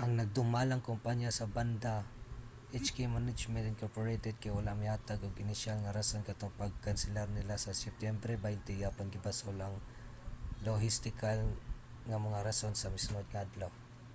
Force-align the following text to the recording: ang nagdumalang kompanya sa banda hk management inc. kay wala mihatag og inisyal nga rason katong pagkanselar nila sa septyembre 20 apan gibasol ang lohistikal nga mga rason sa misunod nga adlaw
ang 0.00 0.10
nagdumalang 0.18 0.86
kompanya 0.90 1.30
sa 1.34 1.50
banda 1.54 1.94
hk 2.84 2.96
management 3.16 3.64
inc. 3.70 3.84
kay 4.40 4.50
wala 4.58 4.72
mihatag 4.82 5.18
og 5.26 5.40
inisyal 5.44 5.76
nga 5.80 5.94
rason 5.98 6.26
katong 6.28 6.58
pagkanselar 6.62 7.28
nila 7.32 7.54
sa 7.64 7.78
septyembre 7.82 8.32
20 8.42 8.88
apan 8.88 9.06
gibasol 9.14 9.56
ang 9.60 9.76
lohistikal 10.66 11.38
nga 12.08 12.18
mga 12.26 12.44
rason 12.48 12.74
sa 12.76 12.92
misunod 12.94 13.26
nga 13.30 13.42
adlaw 13.46 13.70